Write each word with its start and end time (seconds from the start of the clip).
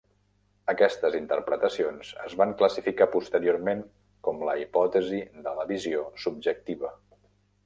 Aquestes 0.71 1.17
interpretacions 1.17 2.09
es 2.23 2.33
van 2.41 2.55
classificar 2.61 3.09
posteriorment 3.17 3.85
com 4.29 4.43
la 4.49 4.57
hipòtesi 4.65 5.21
de 5.47 5.55
la 5.61 5.71
visió 5.75 6.05
subjectiva. 6.27 6.95